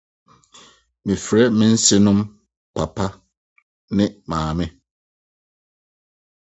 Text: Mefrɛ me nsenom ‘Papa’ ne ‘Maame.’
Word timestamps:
Mefrɛ 1.05 1.41
me 1.57 1.65
nsenom 1.73 2.19
‘Papa’ 2.75 3.05
ne 3.95 4.05
‘Maame.’ 4.29 4.65